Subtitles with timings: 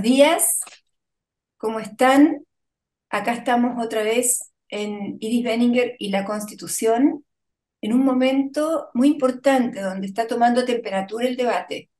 [0.00, 0.60] Buenos días,
[1.58, 2.46] ¿cómo están?
[3.10, 7.26] Acá estamos otra vez en Iris Benninger y la Constitución,
[7.82, 11.90] en un momento muy importante donde está tomando temperatura el debate.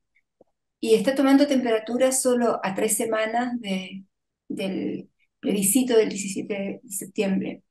[0.79, 4.03] Y está tomando temperatura solo a tres semanas de,
[4.47, 7.61] del plebiscito del 17 de septiembre.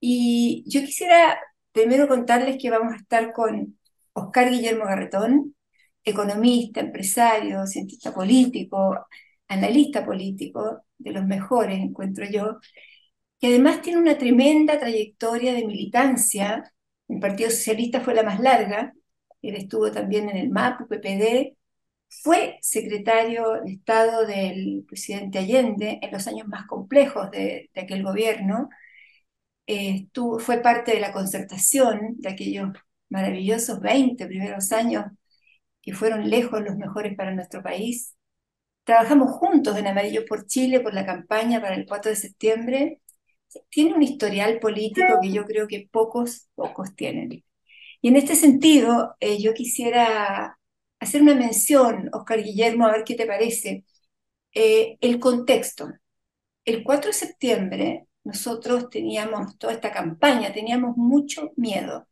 [0.00, 1.40] Y yo quisiera
[1.72, 3.78] primero contarles que vamos a estar con
[4.12, 5.56] Oscar Guillermo Garretón,
[6.04, 9.06] economista, empresario, cientista político,
[9.50, 12.60] analista político, de los mejores, encuentro yo,
[13.40, 16.72] que además tiene una tremenda trayectoria de militancia.
[17.08, 18.94] El Partido Socialista fue la más larga,
[19.42, 21.56] él estuvo también en el MAP, PPD,
[22.08, 28.68] fue secretario de Estado del presidente Allende en los años más complejos de, aquel gobierno,
[29.66, 30.08] eh,
[30.40, 32.70] fue parte de la concertación de aquellos
[33.08, 35.04] maravillosos 20 primeros años
[35.82, 38.14] que fueron lejos los mejores para nuestro país.
[38.90, 43.00] Trabajamos juntos en Amarillo por Chile por la campaña para el 4 de septiembre.
[43.68, 47.44] Tiene un historial político que yo creo que pocos, pocos tienen.
[48.02, 50.58] Y en este sentido, eh, yo quisiera
[50.98, 53.84] hacer una mención, Oscar Guillermo, a ver qué te parece.
[54.52, 55.88] Eh, el contexto.
[56.64, 62.08] El 4 de septiembre nosotros teníamos toda esta campaña, teníamos mucho miedo.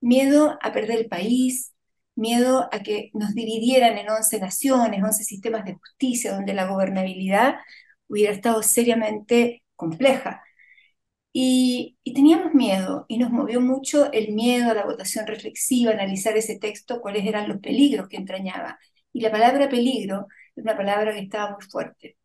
[0.00, 1.73] Miedo a perder el país,
[2.16, 7.56] miedo a que nos dividieran en 11 naciones, 11 sistemas de justicia, donde la gobernabilidad
[8.08, 10.42] hubiera estado seriamente compleja.
[11.32, 16.58] Y, teníamos miedo, y nos movió mucho el miedo a la votación reflexiva, analizar ese
[16.58, 18.78] texto, cuáles eran los peligros que entrañaba.
[19.12, 22.16] Y la palabra peligro es una palabra que estaba muy fuerte.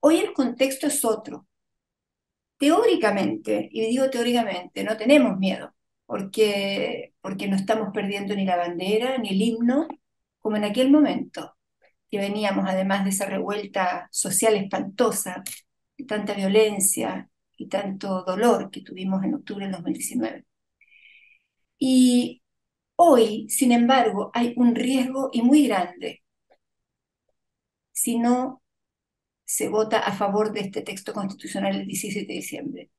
[0.00, 1.46] Hoy el contexto es otro.
[2.58, 5.74] Teóricamente, y digo teóricamente, no tenemos miedo
[6.14, 9.88] porque, porque no estamos perdiendo ni la bandera ni el himno,
[10.38, 11.56] como en aquel momento,
[12.08, 15.42] que veníamos además de esa revuelta social espantosa,
[15.98, 20.44] de tanta violencia y tanto dolor que tuvimos en octubre del 2019.
[21.78, 22.44] Y
[22.94, 26.22] hoy, sin embargo, hay un riesgo y muy grande
[27.90, 28.62] si no
[29.44, 32.90] se vota a favor de este texto constitucional el 17 de diciembre.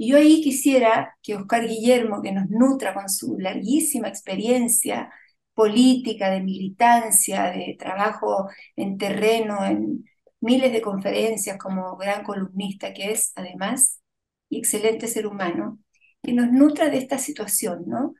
[0.00, 5.12] Y yo ahí quisiera que Oscar Guillermo, que nos nutra con su larguísima experiencia
[5.52, 10.06] política, de militancia, de trabajo en terreno, en
[10.40, 14.00] miles de conferencias como gran columnista que es, además,
[14.48, 15.80] y excelente ser humano,
[16.22, 18.14] que nos nutra de esta situación, ¿no?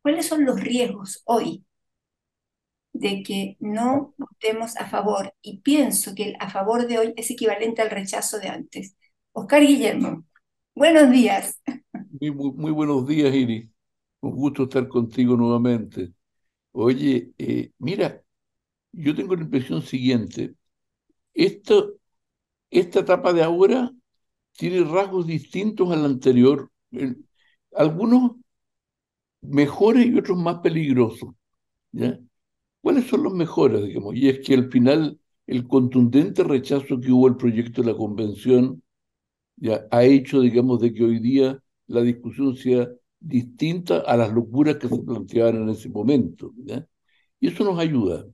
[0.00, 1.66] ¿Cuáles son los riesgos hoy
[2.94, 5.34] de que no votemos a favor?
[5.42, 8.96] Y pienso que el a favor de hoy es equivalente al rechazo de antes.
[9.32, 10.24] Oscar Guillermo.
[10.76, 11.58] Buenos días.
[12.20, 13.70] Muy, buenos días, Iris.
[14.20, 16.12] Un gusto estar contigo nuevamente.
[16.72, 18.22] Oye, eh, mira,
[18.92, 20.54] yo tengo la impresión siguiente.
[21.34, 23.90] Esta etapa de ahora
[24.52, 26.70] tiene rasgos distintos a la anterior,
[27.74, 28.32] algunos
[29.40, 31.30] mejores y otros más peligrosos.
[32.82, 34.14] ¿Cuáles son los mejores, digamos?
[34.14, 38.82] Y es que al final el contundente rechazo que hubo al proyecto de la convención
[39.56, 42.88] ya, ha hecho, digamos, de que hoy día la discusión sea
[43.20, 46.52] distinta a las locuras que se planteaban en ese momento.
[47.40, 48.26] Y eso nos ayuda.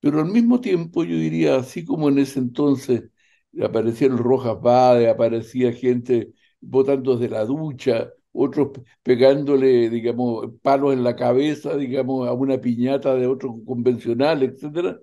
[0.00, 3.04] Pero al mismo tiempo, yo diría, así como en ese entonces
[3.62, 8.70] aparecieron Rojas Bade, aparecía gente votando desde la ducha, otros
[9.02, 14.98] pegándole, digamos, palos en la cabeza, digamos, a una piñata de otro convencional, etcétera.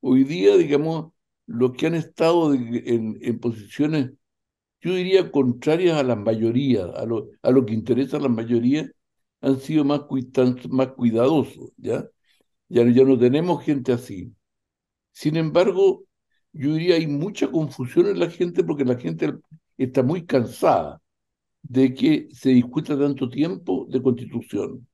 [0.00, 1.12] Hoy día, digamos,
[1.46, 4.10] los que han estado en, en posiciones
[4.82, 8.90] yo diría contrarias a la mayoría, a lo, a lo que interesa a la mayoría,
[9.40, 10.02] han sido más,
[10.96, 12.04] cuidadosos, ¿ya?
[12.68, 12.84] ¿ya?
[12.90, 14.34] Ya no tenemos gente así.
[15.12, 16.04] Sin embargo,
[16.52, 19.34] yo diría hay mucha confusión en la gente porque la gente
[19.78, 21.00] está muy cansada
[21.62, 24.86] de que se discuta tanto tiempo de constitución.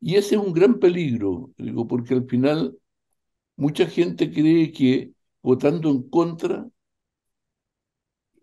[0.00, 2.78] Y ese es un gran peligro, digo, porque al final
[3.56, 5.12] mucha gente cree que
[5.42, 6.68] votando en contra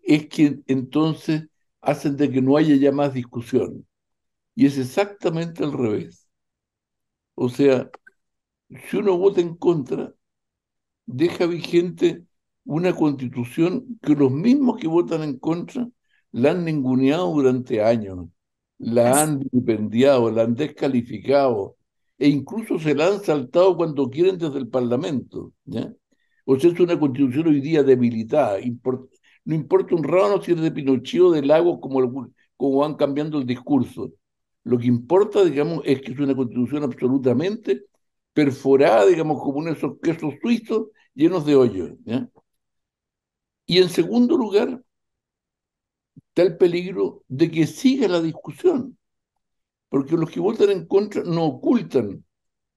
[0.06, 1.48] es que entonces
[1.80, 3.86] hacen de que no haya ya más discusión.
[4.54, 6.28] Y es exactamente al revés.
[7.34, 7.90] O sea,
[8.88, 10.14] si uno vota en contra,
[11.06, 12.24] deja vigente
[12.64, 15.88] una constitución que los mismos que votan en contra
[16.32, 18.28] la han ninguneado durante años,
[18.78, 21.76] la han vilipendiado, la han descalificado
[22.18, 25.52] e incluso se la han saltado cuando quieren desde el Parlamento.
[25.64, 25.92] ¿ya?
[26.44, 28.60] O sea, es una constitución hoy día debilitada,
[29.46, 33.38] no importa un rano si es de Pinochet o de Lagos, como, como van cambiando
[33.38, 34.12] el discurso.
[34.64, 37.84] Lo que importa, digamos, es que es una constitución absolutamente
[38.32, 41.92] perforada, digamos, como esos quesos suizos, llenos de hoyos.
[43.66, 44.82] Y en segundo lugar,
[46.16, 48.98] está el peligro de que siga la discusión,
[49.88, 52.24] porque los que votan en contra no ocultan,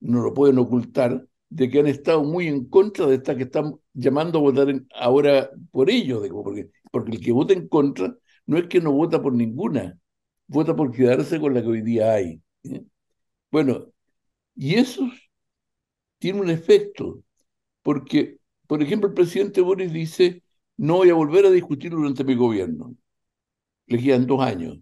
[0.01, 3.75] no lo pueden ocultar, de que han estado muy en contra de esta que están
[3.94, 8.16] llamando a votar ahora por ellos, porque, porque el que vota en contra
[8.46, 9.98] no es que no vota por ninguna,
[10.48, 12.42] vota por quedarse con la que hoy día hay.
[13.51, 13.92] Bueno,
[14.56, 15.10] y eso
[16.18, 17.24] tiene un efecto,
[17.84, 20.44] porque, por ejemplo, el presidente Boris dice,
[20.78, 22.96] no voy a volver a discutir durante mi gobierno.
[23.88, 24.80] Le quedan dos años.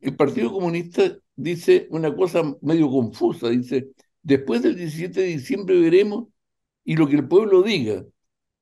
[0.00, 3.90] El Partido Comunista dice una cosa medio confusa, dice,
[4.28, 6.28] después del 17 de diciembre veremos
[6.84, 8.04] y lo que el pueblo diga.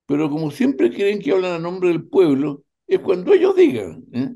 [0.07, 4.05] Pero como siempre creen que hablan a nombre del pueblo, es cuando ellos digan.
[4.13, 4.33] ¿eh?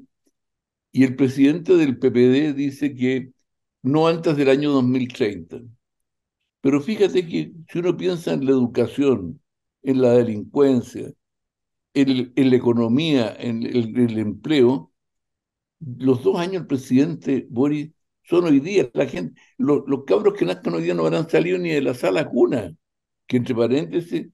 [0.90, 3.30] Y el presidente del PPD dice que
[3.82, 5.60] no antes del año 2030.
[6.62, 9.40] Pero fíjate que si uno piensa en la educación,
[9.82, 11.12] en la delincuencia,
[11.94, 14.92] en, la economía, en el, empleo,
[15.78, 17.90] los dos años el presidente Boris
[18.30, 21.58] son hoy día, la gente, los, los cabros que nacen hoy día no habrán salido
[21.58, 22.72] ni de la sala cuna,
[23.26, 24.28] que entre paréntesis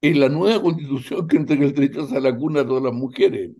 [0.00, 3.50] es la nueva constitución que entrega el derecho a la cuna a todas las mujeres.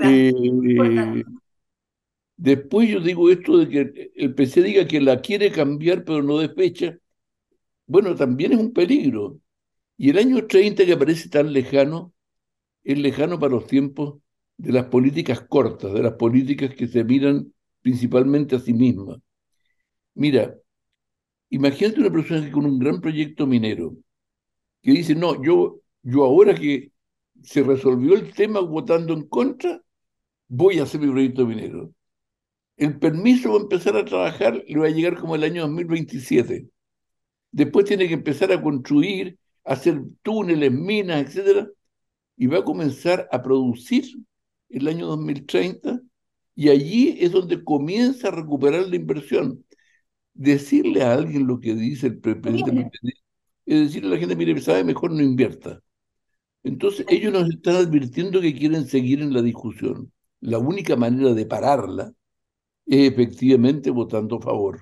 [0.00, 1.24] Eh,
[2.36, 6.38] después yo digo esto de que el PC diga que la quiere cambiar pero no
[6.38, 6.98] despecha.
[7.86, 9.40] Bueno, también es un peligro.
[9.96, 12.12] Y el año 30 que parece tan lejano,
[12.84, 14.20] es lejano para los tiempos
[14.56, 17.52] de las políticas cortas, de las políticas que se miran
[17.82, 19.18] principalmente a sí mismas.
[20.14, 20.54] Mira,
[21.50, 23.96] imagínate una persona con un gran proyecto minero,
[24.82, 26.92] que dice, no, yo, yo ahora que
[27.42, 29.82] se resolvió el tema votando en contra,
[30.48, 31.92] voy a hacer mi proyecto minero.
[32.76, 36.68] El permiso para empezar a trabajar le va a llegar como el año 2027.
[37.50, 41.68] Después tiene que empezar a construir, hacer túneles, minas, etcétera,
[42.36, 44.04] y va a comenzar a producir
[44.68, 46.00] el año 2030
[46.58, 49.64] y allí es donde comienza a recuperar la inversión.
[50.34, 52.98] Decirle a alguien lo que dice el presidente
[53.64, 55.80] es decirle a la gente, mire, sabe, mejor no invierta.
[56.64, 60.12] Entonces, ellos nos están advirtiendo que quieren seguir en la discusión.
[60.40, 62.12] La única manera de pararla
[62.86, 64.80] es efectivamente votando a favor.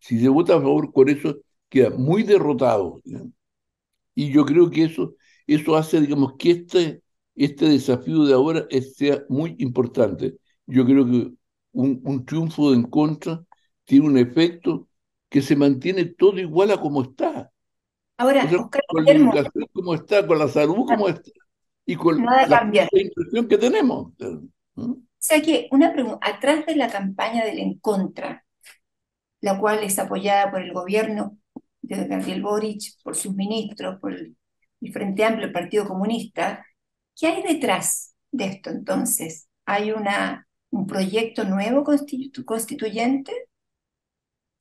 [0.00, 1.36] Si se vota a favor, con eso
[1.68, 3.00] queda muy derrotado.
[4.16, 5.14] Y yo creo que eso,
[5.46, 7.02] eso hace, digamos, que este,
[7.36, 8.66] este desafío de ahora
[8.96, 10.36] sea muy importante.
[10.66, 11.32] Yo creo que
[11.72, 13.42] un, un triunfo en contra
[13.84, 14.88] tiene un efecto
[15.28, 17.50] que se mantiene todo igual a como está.
[18.18, 18.48] Ahora,
[18.88, 21.30] con la educación como está, con la salud como está,
[21.84, 24.12] y con la, impresión que tenemos.
[24.74, 24.90] ¿Mm?
[24.90, 28.44] O sea que una pregunta, atrás de la campaña del en contra,
[29.40, 31.36] la cual es apoyada por el gobierno
[31.82, 34.36] de Gabriel Boric, por sus ministros, por el,
[34.92, 36.64] Frente Amplio, el Partido Comunista,
[37.18, 39.48] ¿qué hay detrás de esto entonces?
[39.64, 40.45] ¿Hay una,
[40.76, 43.32] un proyecto nuevo constituyente?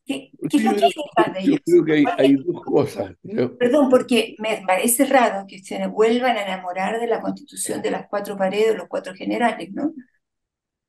[0.05, 1.59] ¿Qué, es lo que hay detrás de ellos?
[1.65, 3.15] Yo creo que hay, dos cosas.
[3.57, 8.07] Perdón, porque me parece raro que se vuelvan a enamorar de la constitución de las
[8.07, 9.93] cuatro paredes, los cuatro generales, ¿no?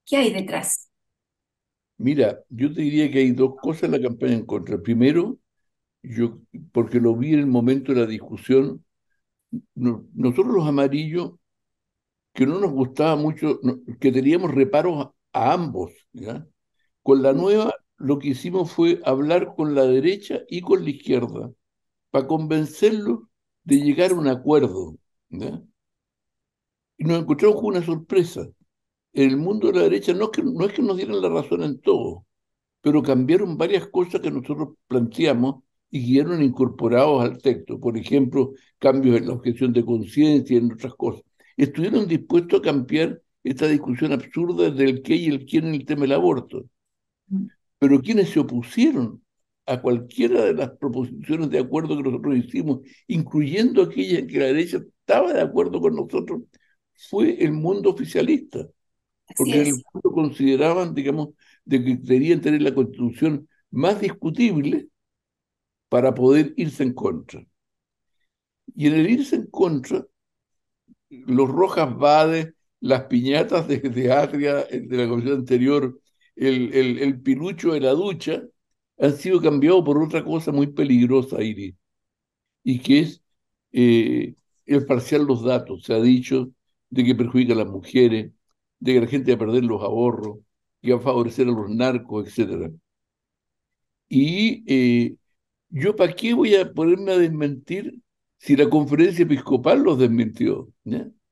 [0.04, 0.90] ¿Qué hay detrás?
[1.96, 4.78] Mira, yo te diría que hay dos cosas en la campaña en contra.
[4.78, 5.38] Primero,
[6.02, 6.38] yo,
[6.72, 8.84] porque lo vi en el momento de la discusión,
[9.74, 11.32] nosotros los amarillos,
[12.34, 13.60] que no nos gustaba mucho,
[13.98, 16.46] que teníamos reparos a, ambos, ¿ya?
[17.02, 21.50] Con la nueva lo que hicimos fue hablar con la derecha y con la izquierda
[22.10, 23.20] para convencerlos
[23.64, 24.96] de llegar a un acuerdo.
[25.30, 28.46] Y nos encontramos con una sorpresa.
[29.12, 31.28] En el mundo de la derecha no es, que, no es que nos dieran la
[31.28, 32.26] razón en todo,
[32.80, 37.80] pero cambiaron varias cosas que nosotros planteamos y quedaron incorporados al texto.
[37.80, 41.22] Por ejemplo, cambios en la objeción de conciencia y en otras cosas.
[41.56, 46.02] Estuvieron dispuestos a cambiar esta discusión absurda del qué y el quién en el tema
[46.02, 46.64] del aborto.
[47.28, 47.46] Mm.
[47.78, 49.22] Pero quienes se opusieron
[49.66, 54.46] a cualquiera de las proposiciones de acuerdo que nosotros hicimos, incluyendo aquellas en que la
[54.46, 56.42] derecha estaba de acuerdo con nosotros,
[57.08, 58.66] fue el mundo oficialista.
[59.36, 61.30] Porque en el mundo consideraban, digamos,
[61.64, 64.88] de que querían tener la constitución más discutible
[65.88, 67.44] para poder irse en contra.
[68.74, 70.04] Y en el irse en contra,
[71.10, 76.00] los Rojas Bade, las piñatas de, de Adria, de la comisión anterior,
[76.36, 78.42] el, el, pilucho de la ducha,
[78.98, 81.74] han sido cambiados por otra cosa muy peligrosa, Iris,
[82.62, 83.22] y que es
[83.72, 84.34] eh,
[84.66, 85.84] el parcial los datos.
[85.84, 86.52] Se ha dicho
[86.90, 88.32] de que perjudica a las mujeres,
[88.80, 90.38] de que la gente va a perder los ahorros,
[90.82, 92.72] que va a favorecer a los narcos, etc.
[94.08, 95.16] Y eh,
[95.70, 98.00] yo, ¿para qué voy a ponerme a desmentir
[98.38, 100.68] si la conferencia episcopal los desmintió.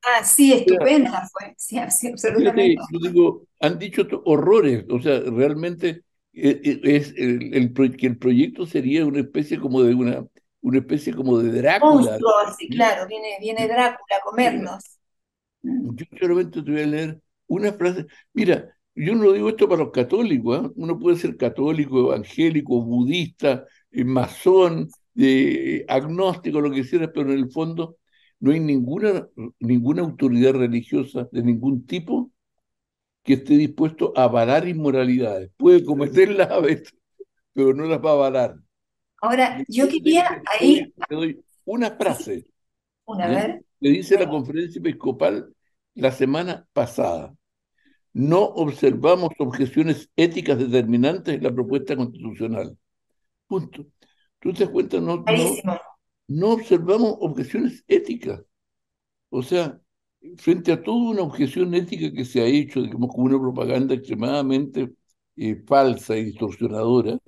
[0.07, 2.75] Ah, sí, estupenda fue, sí, absolutamente.
[2.91, 8.65] yo digo, han dicho horrores, o sea, realmente eh, eh, es el, que el proyecto
[8.67, 10.25] sería una especie como de una,
[10.61, 12.19] una especie como de Drácula.
[12.57, 14.83] sí, claro, viene, viene Drácula a comernos.
[15.63, 18.05] Yo solamente te voy a leer una frase.
[18.33, 20.71] Mira, yo no digo esto para los católicos, ¿eh?
[20.75, 24.87] uno puede ser católico, evangélico, budista, masón,
[25.87, 27.97] agnóstico, lo que quieras, pero en el fondo
[28.39, 29.27] no hay ninguna,
[29.59, 32.31] ninguna autoridad religiosa de ningún tipo
[33.23, 35.51] que esté dispuesto a avalar inmoralidades.
[35.57, 36.93] Puede cometerlas a veces,
[37.53, 38.55] pero no las va a avalar.
[39.21, 40.93] Ahora, yo quería ahí...
[41.09, 42.45] Te doy una frase.
[43.05, 43.61] Una, ¿eh?
[43.79, 45.53] Le dice la conferencia episcopal
[45.95, 47.33] la semana pasada.
[48.13, 52.77] No observamos objeciones éticas determinantes en la propuesta constitucional.
[53.47, 53.85] Punto.
[54.39, 54.99] ¿Tú te das cuenta?
[54.99, 55.79] No, no,
[56.27, 58.41] no observamos objeciones éticas.
[59.29, 59.79] O sea,
[60.37, 64.93] frente a toda una objeción ética que se ha hecho, digamos, como una propaganda extremadamente
[65.37, 67.19] eh, falsa y distorsionadora.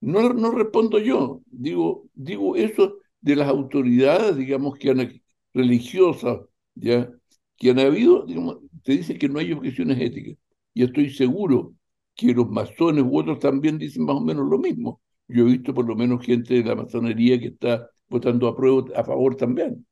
[0.00, 5.22] No, respondo yo, digo, digo eso de las autoridades, digamos, que han,
[5.54, 6.40] religiosas,
[6.74, 7.08] ¿ya?
[7.56, 10.36] que han habido, digamos, te dice que no hay objeciones éticas.
[10.74, 11.74] Y estoy seguro
[12.16, 15.00] que los masones u otros también dicen más o menos lo mismo.
[15.28, 18.84] Yo he visto por lo menos gente de la masonería que está votando a, prueba,
[18.94, 19.86] a favor también.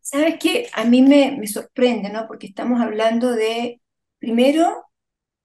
[0.00, 0.68] ¿Sabes qué?
[0.72, 2.26] A mí me, me sorprende, ¿no?
[2.26, 3.80] Porque estamos hablando de,
[4.18, 4.84] primero,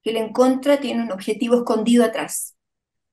[0.02, 2.56] que el en contra tiene un objetivo escondido atrás.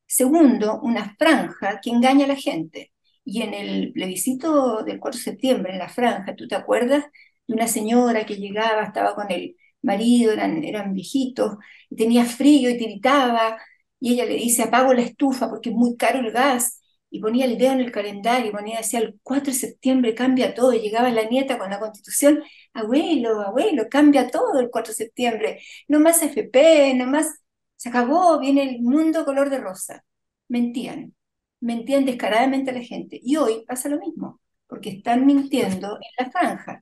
[0.05, 2.93] Segundo, una franja que engaña a la gente.
[3.25, 7.03] Y en el plebiscito del 4 de septiembre, en la franja, ¿tú te acuerdas
[7.45, 11.57] de una señora que llegaba, estaba con el marido, eran, eran viejitos,
[11.89, 13.57] y tenía frío y tiritaba,
[13.99, 17.45] y ella le dice, apago la estufa porque es muy caro el gas, y ponía
[17.45, 21.09] el dedo en el calendario, ponía, decía, el 4 de septiembre cambia todo, y llegaba
[21.09, 26.21] la nieta con la constitución, abuelo, abuelo, cambia todo el 4 de septiembre, no más
[26.21, 27.27] FP, no más,
[27.75, 30.03] se acabó, viene el mundo color de rosa.
[30.49, 31.15] Mentían,
[31.61, 36.31] mentían descaradamente a la gente, y hoy pasa lo mismo, porque están mintiendo en la
[36.31, 36.81] franja.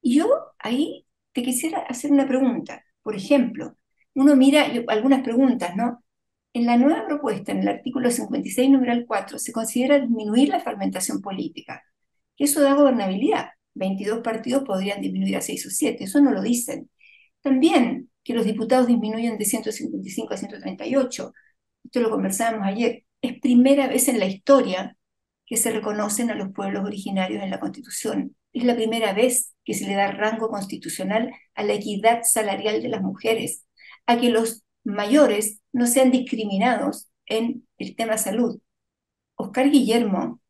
[0.00, 0.28] Y yo
[0.58, 3.76] ahí te quisiera hacer una pregunta, por ejemplo,
[4.14, 6.03] uno mira algunas preguntas, ¿no?
[6.54, 11.20] En la nueva propuesta, en el artículo 56, numeral 4, se considera disminuir la fragmentación
[11.20, 11.82] política,
[12.38, 13.50] eso da gobernabilidad.
[13.74, 16.90] 22 partidos podrían disminuir a 6 o 7, eso no lo dicen.
[17.42, 21.32] También que los diputados disminuyen de 155 a 138,
[21.84, 24.96] esto lo conversábamos ayer, es primera vez en la historia
[25.46, 28.36] que se reconocen a los pueblos originarios en la Constitución.
[28.52, 32.88] Es la primera vez que se le da rango constitucional a la equidad salarial de
[32.88, 33.66] las mujeres,
[34.06, 38.60] a que los mayores no sean discriminados en el tema salud.
[39.36, 40.40] Oscar Guillermo,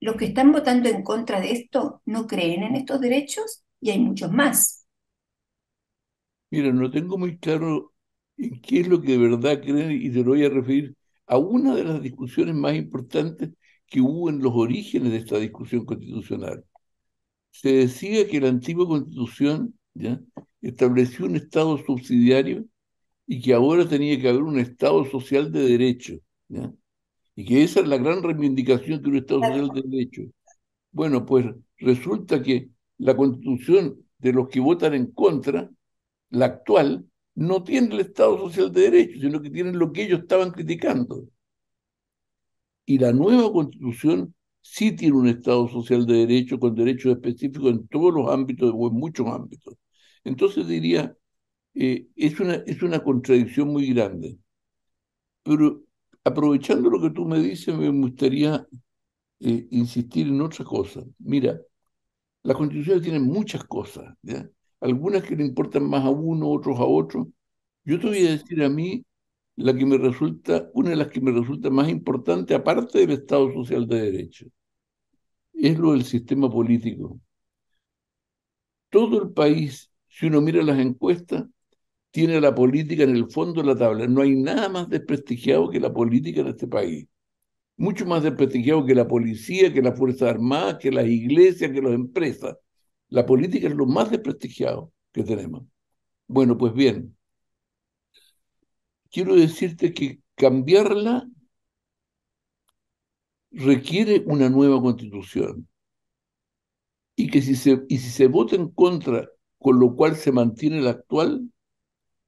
[0.00, 3.98] los que están votando en contra de esto no creen en estos derechos y hay
[3.98, 4.86] muchos más.
[6.50, 7.92] Mira, no tengo muy claro
[8.36, 10.94] en qué es lo que de verdad creen y te lo voy a referir
[11.26, 13.50] a una de las discusiones más importantes
[13.86, 16.64] que hubo en los orígenes de esta discusión constitucional.
[17.50, 20.20] Se decía que la antigua constitución ¿ya?
[20.62, 22.66] estableció un Estado subsidiario
[23.26, 26.14] y que ahora tenía que haber un Estado social de derecho.
[27.36, 30.22] Y que esa es la gran reivindicación de un Estado social de derecho.
[30.92, 31.46] Bueno, pues
[31.78, 35.70] resulta que la constitución de los que votan en contra,
[36.30, 40.20] la actual, no tiene el Estado social de derecho, sino que tiene lo que ellos
[40.20, 41.24] estaban criticando.
[42.86, 47.88] Y la nueva constitución sí tiene un Estado social de derecho con derechos específicos en
[47.88, 49.74] todos los ámbitos o en muchos ámbitos.
[50.22, 51.16] Entonces diría,
[51.74, 54.38] eh, es, una, es una contradicción muy grande.
[55.42, 55.82] Pero
[56.24, 58.66] aprovechando lo que tú me dices, me gustaría
[59.40, 61.04] eh, insistir en otra cosa.
[61.18, 61.60] Mira,
[62.42, 64.48] la Constitución tiene muchas cosas, ¿ya?
[64.80, 67.28] algunas que le importan más a uno, otros a otro.
[67.84, 69.04] Yo te voy a decir a mí
[69.56, 73.52] la que me resulta, una de las que me resulta más importante, aparte del Estado
[73.52, 74.46] Social de Derecho,
[75.54, 77.18] es lo del sistema político.
[78.90, 81.44] Todo el país, si uno mira las encuestas,
[82.14, 84.06] tiene la política en el fondo de la tabla.
[84.06, 87.08] No hay nada más desprestigiado que la política en este país.
[87.76, 91.92] Mucho más desprestigiado que la policía, que las Fuerzas Armadas, que las iglesias, que las
[91.92, 92.56] empresas.
[93.08, 95.64] La política es lo más desprestigiado que tenemos.
[96.28, 97.16] Bueno, pues bien,
[99.10, 101.28] quiero decirte que cambiarla
[103.50, 105.68] requiere una nueva constitución.
[107.16, 109.28] Y que si se, y si se vota en contra,
[109.58, 111.50] con lo cual se mantiene la actual,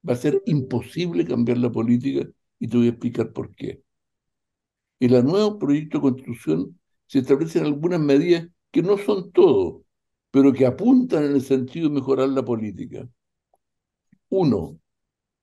[0.09, 2.27] va a ser imposible cambiar la política
[2.59, 3.83] y te voy a explicar por qué.
[4.99, 9.83] En la nuevo proyecto de constitución se establecen algunas medidas que no son todo,
[10.31, 13.09] pero que apuntan en el sentido de mejorar la política.
[14.29, 14.79] Uno,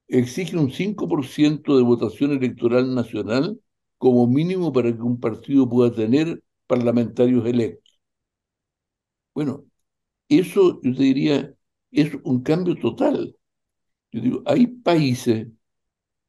[0.09, 3.61] exige un 5% de votación electoral nacional
[3.99, 8.01] como mínimo para que un partido pueda tener parlamentarios electos.
[9.35, 9.65] Bueno,
[10.29, 11.55] eso yo te diría
[11.93, 13.37] es un cambio total.
[14.15, 15.49] Yo digo, hay países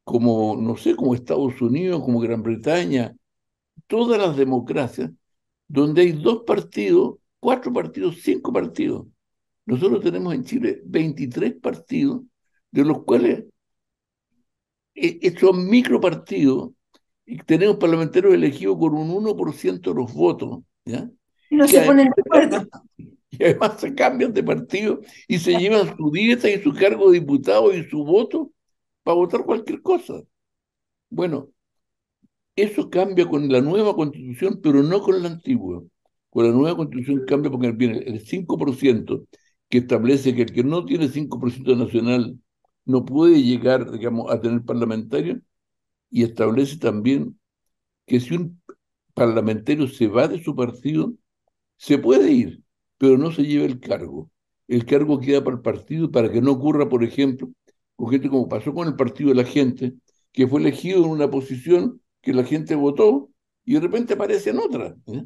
[0.02, 3.14] como, no sé, como Estados Unidos, como Gran Bretaña,
[3.86, 5.12] todas las democracias,
[5.68, 9.06] donde hay dos partidos, cuatro partidos, cinco partidos.
[9.66, 12.22] Nosotros tenemos en Chile 23 partidos,
[12.72, 13.44] de los cuales
[14.92, 16.70] estos micropartidos,
[17.24, 21.08] y tenemos parlamentarios elegidos con un 1% de los votos, ¿ya?
[21.50, 22.68] No se ponen de acuerdo.
[23.40, 27.20] Y además se cambian de partido y se llevan su dieta y su cargo de
[27.20, 28.52] diputado y su voto
[29.02, 30.22] para votar cualquier cosa.
[31.10, 31.50] Bueno,
[32.56, 35.82] eso cambia con la nueva constitución, pero no con la antigua.
[36.30, 39.26] Con la nueva constitución cambia porque viene el 5%
[39.68, 42.38] que establece que el que no tiene 5% nacional
[42.84, 45.40] no puede llegar, digamos, a tener parlamentario
[46.10, 47.38] y establece también
[48.06, 48.62] que si un
[49.14, 51.14] parlamentario se va de su partido,
[51.78, 52.62] se puede ir,
[52.98, 54.30] pero no se lleva el cargo.
[54.68, 57.50] El cargo queda para el partido para que no ocurra, por ejemplo,
[57.96, 59.94] con gente como pasó con el partido de la gente,
[60.32, 63.30] que fue elegido en una posición que la gente votó
[63.64, 64.96] y de repente aparece en otra.
[65.06, 65.24] ¿eh?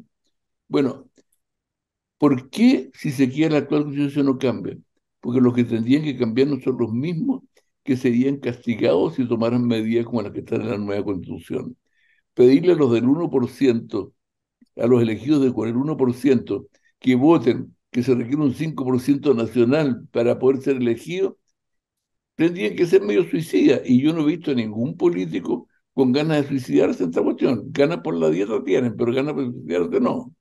[0.67, 1.09] Bueno,
[2.17, 4.77] ¿por qué si se quiere la actual constitución no cambia?
[5.19, 7.43] Porque los que tendrían que cambiar no son los mismos
[7.83, 11.77] que serían castigados si tomaran medidas como las que están en la nueva constitución.
[12.33, 14.13] Pedirle a los del 1%,
[14.77, 16.67] a los elegidos de con el 1%,
[17.01, 21.37] que voten que se requiere un 5% nacional para poder ser elegido,
[22.35, 23.81] tendrían que ser medio suicida.
[23.83, 27.63] Y yo no he visto ningún político con ganas de suicidarse en esta cuestión.
[27.71, 30.33] Ganas por la dieta tienen, pero ganas por suicidarse no.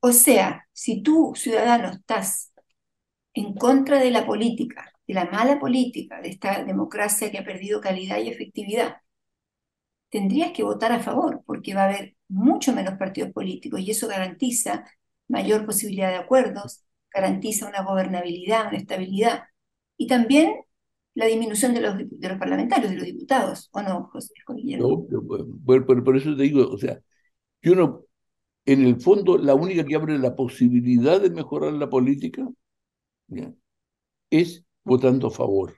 [0.00, 2.52] O sea, si tú, ciudadano, estás
[3.32, 7.80] en contra de la política, de la mala política, de esta democracia que ha perdido
[7.80, 8.96] calidad y efectividad,
[10.10, 14.06] tendrías que votar a favor, porque va a haber mucho menos partidos políticos y eso
[14.06, 14.84] garantiza
[15.28, 19.44] mayor posibilidad de acuerdos, garantiza una gobernabilidad, una estabilidad
[19.96, 20.54] y también
[21.14, 24.34] la disminución de los, de parlamentarios, de los diputados, ¿o no, José
[24.78, 25.06] No,
[25.64, 26.98] por, por, eso te digo, o sea,
[27.62, 28.04] yo no,
[28.66, 32.48] en el fondo, la única que abre la posibilidad de mejorar la política
[34.30, 35.76] es votando a favor.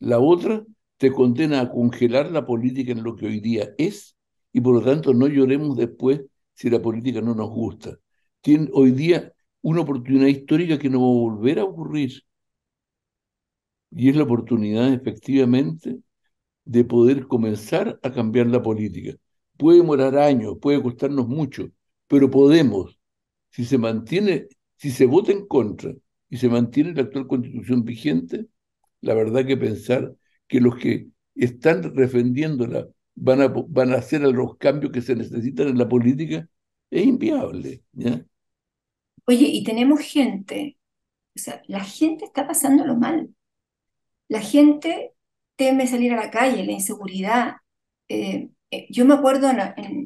[0.00, 0.64] La otra
[0.96, 4.16] te condena a congelar la política en lo que hoy día es
[4.52, 6.22] y por lo tanto no lloremos después
[6.54, 7.98] si la política no nos gusta.
[8.46, 12.22] Tiene hoy día una oportunidad histórica que no va a volver a ocurrir.
[13.90, 15.98] Y es la oportunidad efectivamente
[16.64, 19.16] de poder comenzar a cambiar la política.
[19.56, 21.70] Puede demorar años, puede costarnos mucho,
[22.06, 23.00] pero podemos.
[23.50, 25.92] Si se mantiene, si se vota en contra
[26.30, 28.46] y se mantiene la actual constitución vigente,
[29.00, 30.14] la verdad que pensar
[30.46, 35.66] que los que están defendiéndola van a, van a hacer los cambios que se necesitan
[35.66, 36.48] en la política
[36.90, 37.82] es inviable.
[37.92, 38.24] ¿ya?
[39.26, 40.78] Oye, y tenemos gente,
[41.36, 43.34] o sea, la gente está pasándolo mal.
[44.28, 45.14] La gente
[45.56, 47.56] teme salir a la calle, la inseguridad.
[48.08, 49.60] Eh, eh, yo me acuerdo en,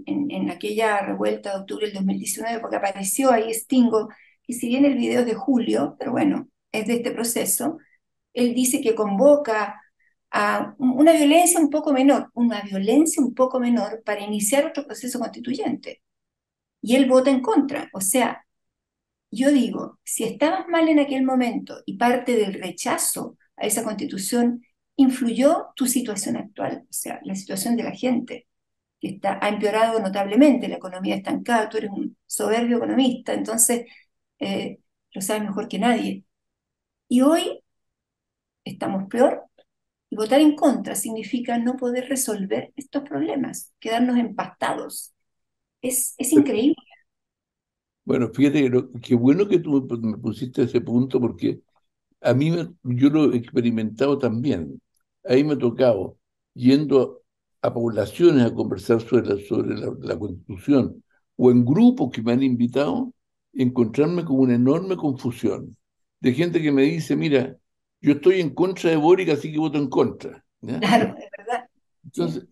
[0.06, 4.09] en, en, aquella revuelta de octubre del 2019, porque apareció ahí Stingo
[4.46, 7.78] y si bien el video es de julio, pero bueno, es de este proceso,
[8.35, 9.80] él dice que convoca
[10.30, 15.18] a una violencia un poco menor, una violencia un poco menor para iniciar otro proceso
[15.20, 16.02] constituyente.
[16.83, 17.90] Y él vota en contra.
[17.92, 18.44] O sea,
[19.30, 24.64] yo digo, si estabas mal en aquel momento y parte del rechazo a esa constitución
[24.96, 28.46] influyó tu situación actual, o sea, la situación de la gente,
[29.00, 33.86] que está, ha empeorado notablemente, la economía estancada, tú eres un soberbio economista, entonces
[34.38, 34.80] eh,
[35.12, 36.24] lo sabe mejor que nadie.
[37.08, 37.62] Y hoy
[38.64, 39.44] estamos peor
[40.10, 45.14] y votar en contra significa no poder resolver estos problemas, quedarnos empastados.
[45.82, 46.76] Es, es increíble.
[48.04, 48.70] Bueno, fíjate,
[49.02, 51.60] qué bueno que tú me pusiste ese punto porque
[52.22, 52.52] a mí
[52.84, 54.80] yo lo he experimentado también.
[55.24, 56.18] Ahí me ha tocado,
[56.54, 57.22] yendo
[57.62, 61.04] a poblaciones a conversar sobre la, sobre la constitución
[61.36, 63.12] o en grupos que me han invitado,
[63.54, 65.76] encontrarme con una enorme confusión
[66.20, 67.56] de gente que me dice, mira,
[68.00, 70.44] yo estoy en contra de Boric, así que voto en contra.
[70.80, 71.68] Claro, es verdad.
[72.04, 72.46] Entonces,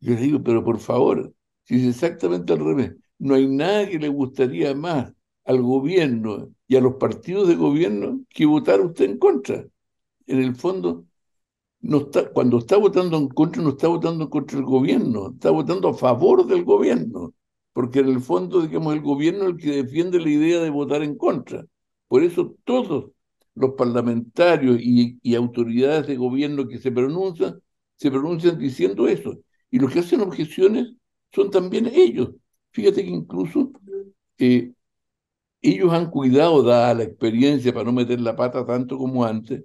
[0.00, 4.00] yo le digo, pero por favor, si es exactamente al revés, no hay nada que
[4.00, 5.12] le gustaría más
[5.46, 9.66] al gobierno y a los partidos de gobierno que votar usted en contra.
[10.26, 11.06] En el fondo,
[12.34, 16.46] cuando está votando en contra, no está votando contra el gobierno, está votando a favor
[16.46, 17.34] del gobierno.
[17.72, 21.02] porque en el fondo, digamos, el gobierno es el que defiende la idea de votar
[21.02, 21.64] en contra.
[22.08, 23.10] Por eso todos
[23.54, 27.60] los parlamentarios y, y autoridades de gobierno que se pronuncian,
[27.96, 29.38] se pronuncian diciendo eso.
[29.70, 30.92] Y los que hacen objeciones
[31.32, 32.30] son también ellos.
[32.72, 33.72] Fíjate que incluso
[34.38, 34.72] eh,
[35.62, 39.64] ellos han cuidado, dada la experiencia, para no meter la pata tanto como antes,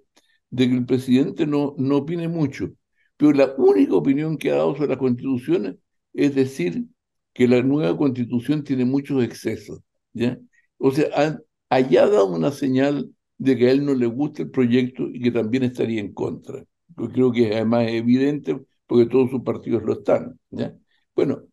[0.49, 2.71] de que el presidente no, no opine mucho.
[3.17, 5.75] Pero la única opinión que ha dado sobre las constituciones
[6.13, 6.85] es decir
[7.33, 9.79] que la nueva constitución tiene muchos excesos.
[10.13, 10.37] ¿ya?
[10.77, 11.39] O sea, ha,
[11.69, 15.31] haya dado una señal de que a él no le gusta el proyecto y que
[15.31, 16.63] también estaría en contra.
[16.97, 20.39] Yo creo que además es evidente porque todos sus partidos lo están.
[20.51, 20.73] ¿ya?
[21.15, 21.43] Bueno,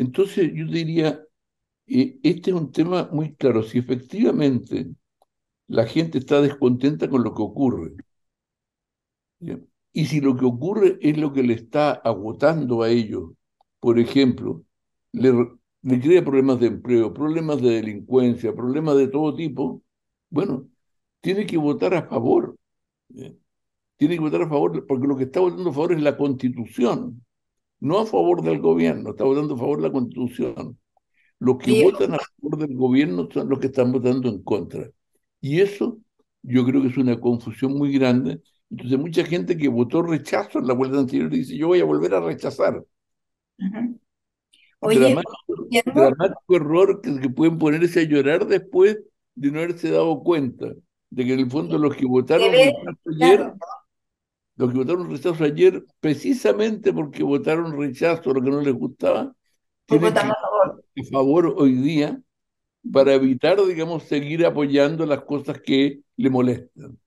[0.00, 1.20] entonces yo diría,
[1.86, 3.62] eh, este es un tema muy claro.
[3.62, 4.88] Si efectivamente
[5.68, 7.94] la gente está descontenta con lo que ocurre,
[9.92, 13.32] y si lo que ocurre es lo que le está agotando a ellos,
[13.80, 14.64] por ejemplo,
[15.12, 15.32] le,
[15.82, 19.82] le crea problemas de empleo, problemas de delincuencia, problemas de todo tipo,
[20.30, 20.68] bueno,
[21.20, 22.56] tiene que votar a favor.
[23.96, 27.24] Tiene que votar a favor, porque lo que está votando a favor es la constitución,
[27.80, 30.78] no a favor del gobierno, está votando a favor de la constitución.
[31.38, 34.90] Los que votan a favor del gobierno son los que están votando en contra.
[35.40, 35.98] Y eso
[36.42, 38.40] yo creo que es una confusión muy grande.
[38.70, 42.14] Entonces mucha gente que votó rechazo en la vuelta anterior dice, yo voy a volver
[42.14, 42.82] a rechazar.
[44.80, 45.16] Oye,
[45.84, 48.98] dramático, error que, que, pueden ponerse a llorar después
[49.34, 50.72] de no haberse dado cuenta
[51.10, 53.52] de que en el fondo los que votaron rechazo ayer,
[54.56, 59.34] los que votaron rechazo ayer, precisamente porque votaron rechazo, lo que no les gustaba,
[59.86, 60.84] tienen que a favor.
[60.96, 62.20] a favor hoy día
[62.92, 66.98] para evitar, digamos, seguir apoyando las cosas que le molestan.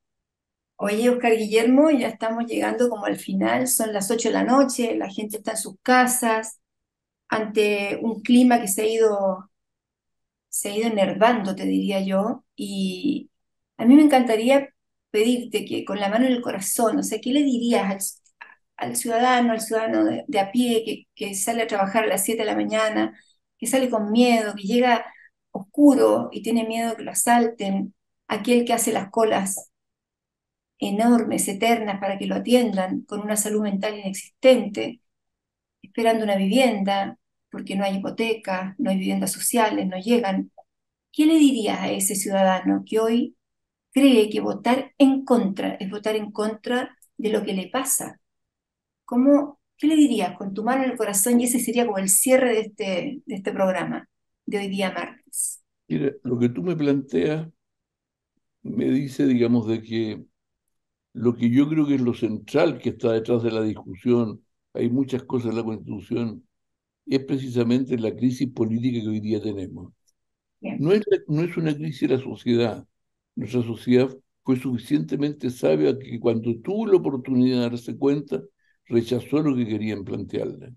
[0.77, 4.95] Oye, Oscar Guillermo, ya estamos llegando como al final, son las 8 de la noche,
[4.95, 6.59] la gente está en sus casas,
[7.27, 9.49] ante un clima que se ha ido,
[10.47, 13.29] se ha ido enervando, te diría yo, y
[13.77, 14.69] a mí me encantaría
[15.11, 18.21] pedirte que con la mano en el corazón, o sea, ¿qué le dirías
[18.77, 22.41] al, ciudadano, al ciudadano de, a pie que, que, sale a trabajar a las 7
[22.43, 23.19] de la mañana,
[23.57, 25.05] que sale con miedo, que llega
[25.51, 27.93] oscuro y tiene miedo que lo asalten,
[28.27, 29.71] aquel que hace las colas
[30.79, 35.01] enormes, eternas, para que lo atiendan, con una salud mental inexistente,
[35.81, 37.17] esperando una vivienda,
[37.51, 40.51] porque no hay hipoteca, no hay viviendas sociales, no llegan.
[41.11, 43.35] ¿Qué le dirías a ese ciudadano que hoy
[43.91, 48.19] cree que votar en contra es votar en contra de lo que le pasa?
[49.05, 51.39] ¿Cómo, ¿Qué le dirías con tu mano en el corazón?
[51.39, 54.07] Y ese sería como el cierre de este, de este programa
[54.45, 55.63] de hoy día martes.
[55.87, 57.47] Mira, lo que tú me planteas
[58.61, 60.23] me dice, digamos, de que
[61.13, 64.89] lo que yo creo que es lo central que está detrás de la discusión, hay
[64.89, 66.43] muchas cosas en la Constitución
[67.09, 69.93] es precisamente la crisis política que hoy día tenemos.
[70.61, 72.85] No es, no es una crisis de la sociedad.
[73.35, 74.09] Nuestra sociedad
[74.43, 78.41] fue suficientemente sabia que cuando tuvo la oportunidad de darse cuenta,
[78.85, 80.73] rechazó lo que querían plantearle.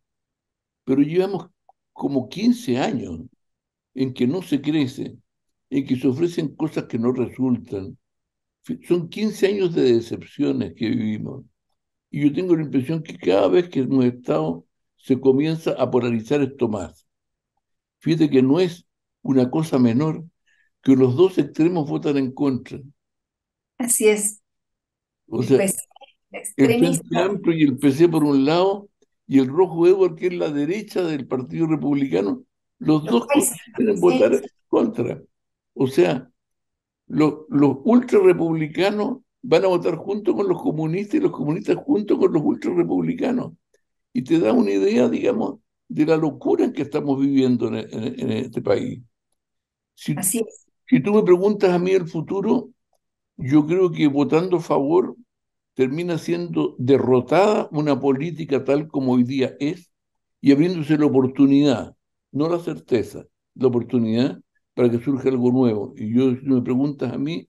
[0.85, 1.49] Pero llevamos
[1.93, 3.21] como 15 años
[3.95, 5.17] en que no se crece,
[5.71, 7.99] en que se ofrecen cosas que no resultan.
[8.87, 11.45] Son 15 años de decepciones que vivimos.
[12.11, 16.43] Y yo tengo la impresión que cada vez que hemos estado se comienza a polarizar
[16.43, 17.07] esto más.
[18.01, 18.87] Fíjate que no es
[19.23, 20.25] una cosa menor
[20.83, 22.81] que los dos extremos votan en contra.
[23.79, 24.40] Así es.
[25.29, 25.64] O sea,
[26.33, 28.88] el Frente Amplio y el PC por un lado,
[29.27, 32.45] y el Rojo Edward, que es la derecha del Partido Republicano,
[32.79, 33.27] los, dos
[33.77, 35.23] quieren votar en contra.
[35.75, 36.29] O sea,
[37.07, 42.18] los, los ultra republicanos van a votar junto con los comunistas y los comunistas junto
[42.18, 43.53] con los ultra republicanos
[44.12, 48.62] y te da una idea, digamos, de la locura en que estamos viviendo en, este
[48.62, 49.03] país.
[49.95, 50.42] Si, Así
[50.88, 52.71] si tú me preguntas a mí el futuro,
[53.37, 55.16] yo creo que votando a favor
[55.75, 59.90] termina siendo derrotada una política tal como hoy día es
[60.40, 61.97] y abriéndose la oportunidad,
[62.33, 64.40] no la certeza, la oportunidad
[64.75, 65.95] para que surja algo nuevo.
[65.97, 67.49] Y yo, si me preguntas a mí,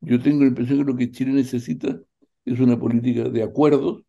[0.00, 2.00] yo tengo la impresión que lo que Chile necesita
[2.44, 4.02] es una política de acuerdos,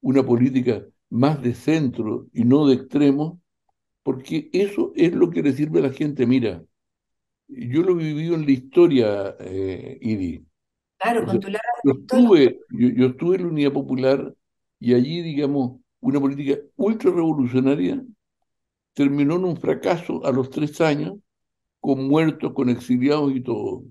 [0.00, 3.40] una política más de centro y no de extremo,
[4.02, 6.26] porque eso es lo que le sirve a la gente.
[6.26, 6.64] Mira,
[7.56, 10.46] yo lo he vivido en la historia, eh, Iri.
[10.98, 14.34] Claro, con tu yo, estuve, yo, estuve en la Unidad Popular
[14.78, 18.02] y allí, digamos, una política ultra revolucionaria
[18.94, 21.14] terminó en un fracaso a los tres años,
[21.80, 23.84] con muertos, con exiliados y todo.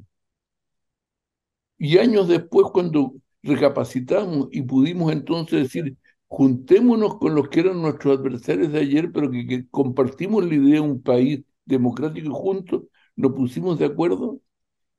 [1.78, 5.98] Y años después, cuando recapacitamos y pudimos entonces decir,
[6.28, 10.76] juntémonos con los que eran nuestros adversarios de ayer, pero que, que compartimos la idea
[10.76, 12.84] de un país democrático y juntos
[13.22, 14.42] nos pusimos de acuerdo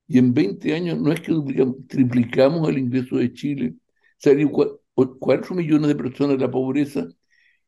[0.07, 1.33] y en 20 años no es que
[1.89, 3.75] triplicamos el ingreso de Chile,
[4.19, 4.51] salió
[4.95, 7.07] 4 millones de personas de la pobreza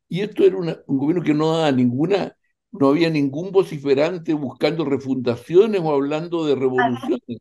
[0.09, 2.37] y esto era un gobierno que no daba ninguna,
[2.73, 7.39] no había ningún vociferante buscando refundaciones o hablando de revoluciones,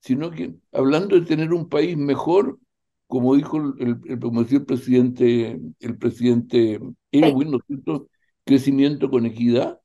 [0.00, 2.58] sino que hablando de tener un país mejor,
[3.06, 6.80] como dijo el, el, como decía el presidente, el presidente
[7.12, 7.58] Erwin,
[8.44, 9.78] crecimiento con equidad,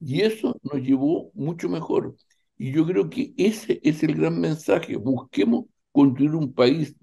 [0.00, 2.16] y eso nos llevó mucho mejor.
[2.56, 4.96] Y yo creo que ese es el gran mensaje.
[4.96, 6.96] Busquemos construir un país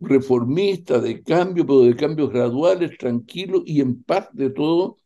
[0.00, 4.98] reformista, de cambio, pero de cambios graduales, tranquilo y en paz de todo.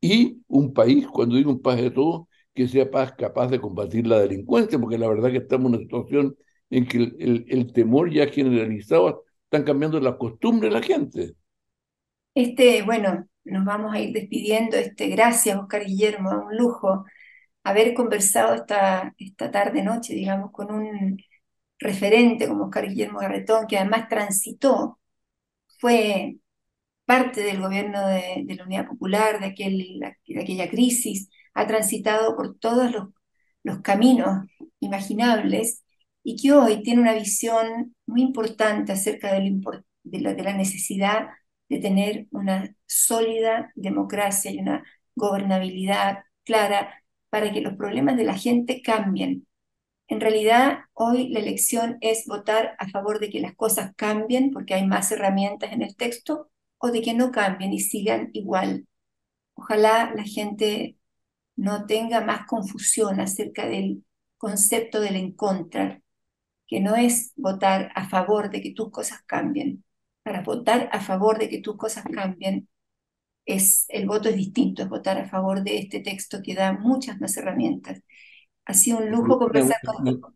[0.00, 4.06] Y un país, cuando digo un paz de todo, que sea paz capaz de combatir
[4.06, 6.36] la delincuencia, porque la verdad que estamos en una situación
[6.70, 11.34] en que el, el, temor ya generalizado están cambiando las costumbres de la gente.
[12.34, 14.76] Este, bueno, nos vamos a ir despidiendo.
[14.76, 17.04] Este, gracias, Oscar Guillermo, un lujo
[17.64, 21.18] haber conversado esta, esta tarde-noche, digamos, con un
[21.78, 25.00] referente como Oscar Guillermo Garretón, que además transitó,
[25.78, 26.36] fue
[27.04, 32.58] parte del gobierno de, la Unidad Popular, de, aquel, de aquella crisis, ha transitado por
[32.58, 33.08] todos los,
[33.82, 34.46] caminos
[34.80, 35.84] imaginables
[36.22, 39.60] y que hoy tiene una visión muy importante acerca de,
[40.04, 41.28] de, la, de la necesidad
[41.70, 48.34] de tener una sólida democracia y una gobernabilidad clara para que los problemas de la
[48.34, 49.46] gente cambien.
[50.08, 54.74] En realidad, hoy la elección es votar a favor de que las cosas cambien, porque
[54.74, 58.86] hay más herramientas en el texto, o de que no cambien y sigan igual.
[59.54, 60.96] Ojalá la gente
[61.56, 64.04] no tenga más confusión acerca del
[64.38, 66.02] concepto del en contra,
[66.66, 69.84] que no es votar a favor de que tus cosas cambien.
[70.22, 72.68] Para votar a favor de que tus cosas cambien,
[73.46, 77.20] es, el voto es distinto, es votar a favor de este texto que da muchas
[77.20, 78.02] más herramientas.
[78.66, 80.34] Ha sido un lujo conversar contigo.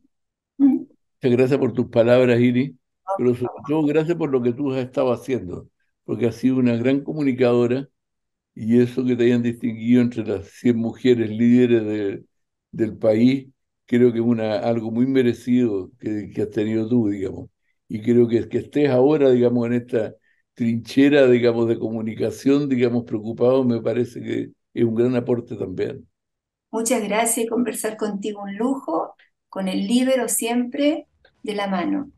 [0.59, 2.77] Muchas gracias por tus palabras, Iri,
[3.17, 5.69] pero sobre todo gracias por lo que tú has estado haciendo,
[6.05, 7.89] porque has sido una gran comunicadora
[8.55, 12.25] y eso que te hayan distinguido entre las 100 mujeres líderes de,
[12.73, 13.49] del país,
[13.87, 17.51] creo que es una, algo muy merecido que, que has tenido tú, digamos.
[17.89, 20.15] Y creo que, que estés ahora, digamos, en esta
[20.55, 26.07] trinchera, digamos, de comunicación, digamos, preocupado, me parece que es un gran aporte también.
[26.71, 29.15] Muchas gracias, conversar contigo un lujo,
[29.49, 31.07] con el libro siempre
[31.43, 32.11] de la mano.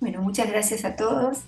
[0.00, 1.38] Bueno, muchas gracias a todos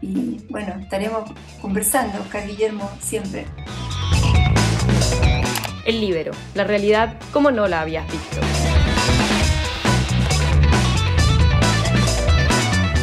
[0.00, 3.44] y bueno, estaremos conversando, Oscar Guillermo, siempre.
[5.84, 8.59] El libro, la realidad como no la habías visto.